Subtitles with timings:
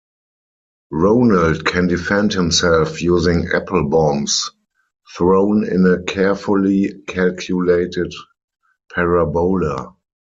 [0.89, 4.49] Ronald can defend himself using apple bombs,
[5.15, 8.11] thrown in a carefully calculated
[8.91, 9.95] parabola.